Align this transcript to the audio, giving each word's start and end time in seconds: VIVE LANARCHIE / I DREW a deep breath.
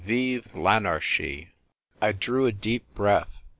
VIVE 0.03 0.55
LANARCHIE 0.55 1.51
/ 1.75 2.01
I 2.01 2.11
DREW 2.11 2.47
a 2.47 2.51
deep 2.51 2.91
breath. 2.95 3.43